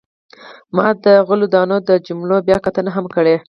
ما 0.75 0.87
د 1.03 1.05
غلو 1.27 1.45
دانو 1.53 1.77
د 1.89 1.91
جملو 2.07 2.35
بیاکتنه 2.47 2.89
هم 2.95 3.05
کړې. 3.15 3.35